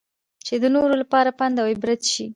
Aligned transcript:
چې 0.45 0.53
د 0.63 0.65
نورو 0.75 0.95
لپاره 1.01 1.29
پند 1.39 1.55
اوعبرت 1.61 2.01
شي. 2.13 2.25